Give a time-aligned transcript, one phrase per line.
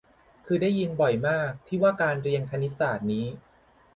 [0.45, 3.25] คือได้ยินบ่อยมาก ที่ว่าการเรียนคณิตศาสตร์นี้